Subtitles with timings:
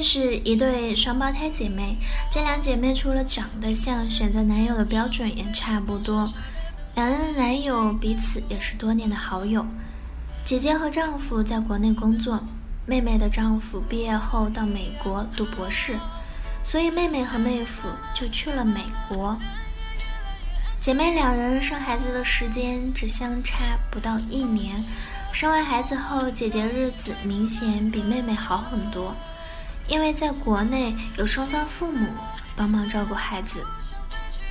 [0.00, 1.94] 认识一对双胞胎姐妹，
[2.30, 6.32] 这两姐妹除了长得像，选择男友的标准也差不多。
[6.94, 9.62] 两人的男友彼此也是多年的好友。
[10.42, 12.42] 姐姐和丈夫在国内工作，
[12.86, 15.98] 妹妹的丈夫毕业后到美国读博士，
[16.64, 19.36] 所以妹妹和妹夫就去了美国。
[20.80, 24.82] 姐妹两人生孩子的时间只相差不到一年，
[25.30, 29.14] 生完孩子后，姐姐日子明显比妹妹好很多。
[29.90, 32.06] 因为在国内有双方父母
[32.54, 33.66] 帮忙照顾孩子，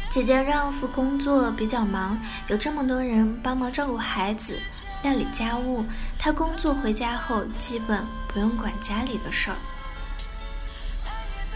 [0.09, 4.59] 姐姐丈夫工作比较忙，有这么多人帮忙照顾孩子、
[5.01, 5.85] 料理家务，
[6.19, 9.55] 她工作回家后基本不用管家里的事儿。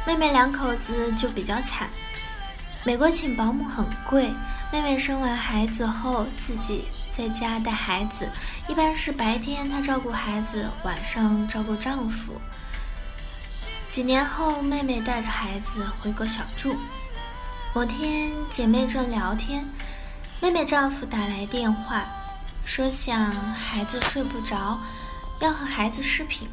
[0.07, 1.89] 妹妹两口子就比较惨，
[2.85, 4.33] 美国请保姆很贵，
[4.71, 8.29] 妹妹生完孩子后自己在家带孩子，
[8.69, 12.39] 一般是白天她照顾孩子，晚上照顾丈夫。
[13.93, 16.75] 几年后，妹妹带着孩子回国小住。
[17.75, 19.69] 某天，姐妹正聊天，
[20.41, 22.07] 妹妹丈夫打来电话，
[22.65, 24.79] 说想孩子睡不着，
[25.41, 26.47] 要和孩子视频。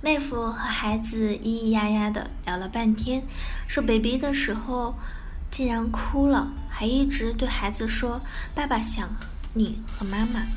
[0.00, 3.22] 妹夫和孩子咿咿呀呀的聊了半天，
[3.68, 4.96] 说 baby 的时候
[5.52, 8.20] 竟然哭了，还一直对孩子说
[8.56, 9.08] 爸爸想
[9.54, 10.48] 你和妈妈。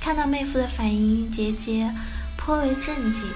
[0.00, 1.94] 看到妹夫的反应，姐姐
[2.38, 3.28] 颇为震惊。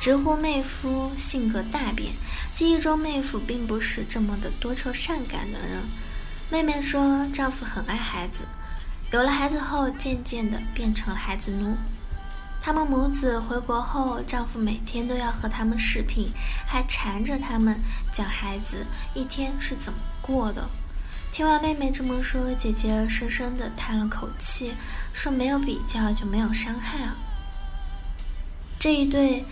[0.00, 2.14] 直呼妹夫性格大变，
[2.54, 5.82] 记忆中妹夫并不是这么的多愁善感的人。
[6.50, 8.46] 妹妹说，丈夫很爱孩子，
[9.10, 11.76] 有了孩子后，渐渐的变成了孩子奴。
[12.60, 16.30] 他们母子回国后，丈夫每天都要和他们视频，
[16.64, 17.80] 还缠着他们
[18.12, 20.68] 讲孩子一天是怎么过的。
[21.32, 24.72] 听完妹妹这么说，姐姐深深的叹了口气，
[25.12, 27.16] 说：“没有比较就没有伤害啊。”
[28.78, 29.44] 这一对。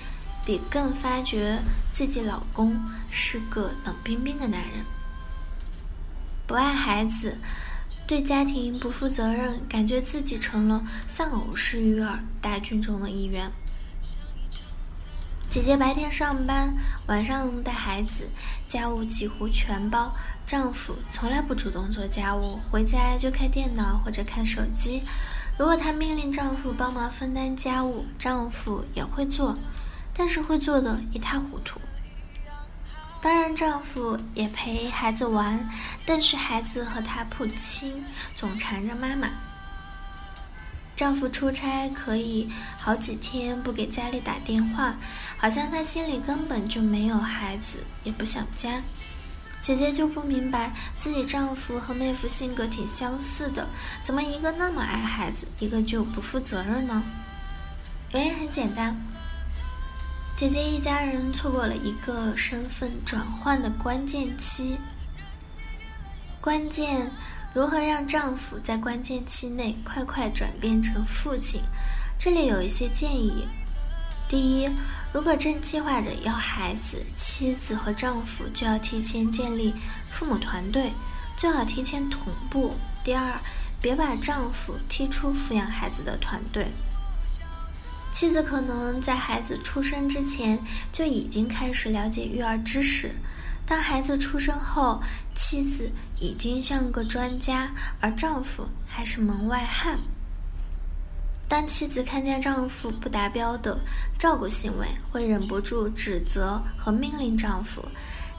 [0.47, 2.81] 比更发觉自己老公
[3.11, 4.84] 是个冷冰冰的男人，
[6.47, 7.37] 不爱孩子，
[8.07, 13.51] 对家庭不负责任，感觉自己成了丧偶式育儿大军中的一员。
[15.51, 16.77] 姐姐白天上班，
[17.07, 18.28] 晚上带孩子，
[18.69, 20.15] 家务几乎全包。
[20.45, 25.03] 丈夫从来不主动做家务，回家就开电脑或者看手机。
[25.59, 29.57] 如果她命令丈夫帮忙分担家务，丈夫也会做。
[30.16, 31.81] 但是会做的一塌糊涂。
[33.21, 35.69] 当然，丈夫也陪孩子玩，
[36.04, 38.04] 但是孩子和他不亲，
[38.34, 39.28] 总缠着妈妈。
[40.94, 44.97] 丈夫出差可以好几天不给家里打电话，
[45.37, 48.81] 好像他心里根本就没有孩子，也不想家。
[49.60, 53.66] 姐姐就不明白，自己丈夫和妹夫性格挺相似的，
[54.03, 57.03] 怎么一个那么爱孩子，一个就不负责任呢？
[58.12, 58.97] 原因很简单。
[60.36, 64.76] 姐姐一家人错过了一个身份转换的关键期。
[66.42, 67.10] 关键
[67.54, 71.62] 如何让丈夫在关键期内快快转变成父亲？
[72.19, 73.48] 这里有一些建议：
[74.28, 74.70] 第一，
[75.10, 79.72] 如果正计划着要孩子，妻子和丈夫就要提前建立
[80.10, 80.92] 父母团队，
[81.34, 83.41] 最好提前同步；第二，
[83.80, 86.70] 别把丈夫踢出抚养孩子的团队。
[88.16, 90.59] 妻子可能在孩子出生之前
[90.91, 93.15] 就已经开始了解育儿知识，
[93.66, 95.03] 当孩子出生后，
[95.34, 99.98] 妻子已经像个专家，而丈夫还是门外汉。
[101.47, 103.78] 当妻子看见丈夫不达标的
[104.18, 107.84] 照顾行为，会忍不住指责和命令丈夫，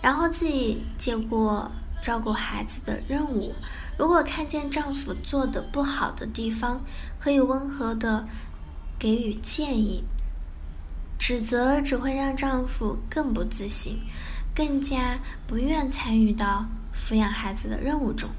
[0.01, 1.71] 然后自己接过
[2.01, 3.53] 照顾孩子的任务。
[3.95, 6.83] 如果看见丈夫做的不好的地方，
[7.19, 8.27] 可以温和的。
[8.99, 10.03] 给予建议，
[11.19, 13.99] 指责只会让丈夫更不自信，
[14.55, 16.65] 更加不愿参与到
[16.95, 18.29] 抚养孩子的任务中。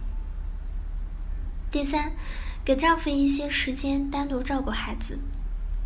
[1.70, 2.12] 第三，
[2.64, 5.20] 给丈夫一些时间单独照顾孩子，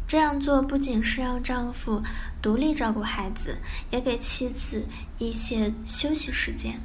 [0.06, 2.02] 这样做不仅是让丈夫
[2.40, 3.58] 独立照顾孩子，
[3.90, 4.86] 也给妻子
[5.18, 6.80] 一些休息时间。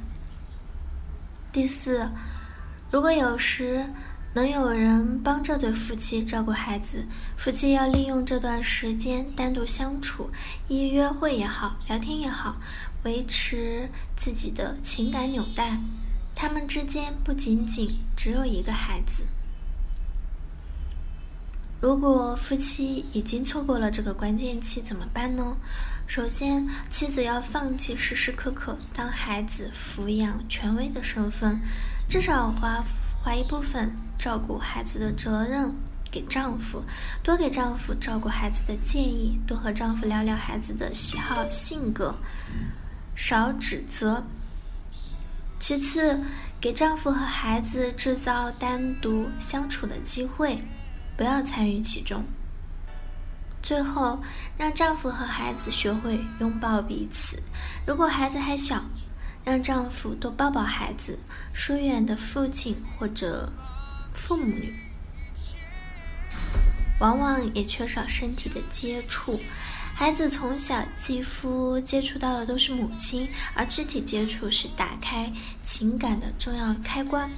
[1.50, 2.10] 第四，
[2.90, 3.88] 如果有时。
[4.34, 7.04] 能有人帮这对夫妻照顾孩子，
[7.36, 10.30] 夫妻要利用这段时间单独相处，
[10.68, 12.56] 一约会也好，聊天也好，
[13.04, 15.78] 维持自己的情感纽带，
[16.34, 19.24] 他们之间不仅仅只有一个孩子。
[21.80, 25.56] 如果夫妻已经错过了这个关键期，怎么办呢？
[26.06, 31.60] 首先，妻子要放弃时时刻刻当孩子抚养权威的身份，
[32.08, 32.84] 至少花
[33.28, 35.70] 把一部分照顾孩子的责任
[36.10, 36.82] 给丈夫，
[37.22, 42.14] 多给丈夫照顾孩子的建议，多和丈夫聊聊孩子的喜好、性格，
[43.14, 44.24] 少指责。
[45.60, 46.18] 其次，
[46.58, 50.62] 给丈夫和孩子制造单独相处的机会。
[51.14, 52.24] 不要参与其中。
[53.62, 54.22] 最后，
[54.56, 57.36] 让丈夫和孩子学会拥抱彼此。
[57.86, 58.82] 如果孩子还小，
[59.48, 61.18] 让丈夫多抱抱孩子。
[61.54, 63.50] 疏远的父亲或者
[64.12, 64.74] 父母女，
[67.00, 69.40] 往往也缺少身体的接触。
[69.94, 75.32] 孩子从小肌肤接触到的都是母亲，而肢体接触是打开
[75.64, 77.30] 情感的重要开关。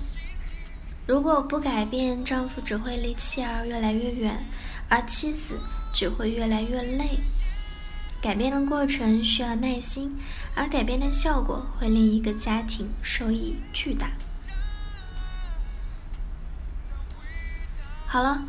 [1.07, 4.45] 如果不改变，丈夫只会离妻儿越来越远，
[4.89, 5.61] 而妻子
[5.93, 7.21] 只会越来越累。
[8.21, 10.17] 改变的过程需要耐心，
[10.55, 14.11] 而改变的效果会令一个家庭收益巨大。
[18.07, 18.45] 好了，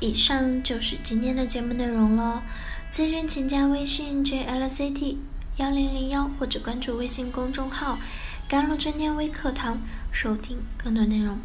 [0.00, 2.42] 以上就是今天的节目内容了。
[2.90, 5.16] 咨询请加微信 jlct
[5.56, 7.98] 幺零零幺，或者关注微信公众号
[8.48, 9.80] “甘露春天微课堂”，
[10.12, 11.38] 收听更多内容。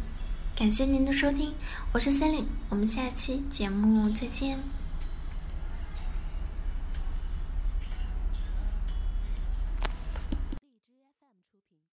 [0.56, 1.54] 感谢您的收听，
[1.92, 4.81] 我是森林，我们下期节目再见。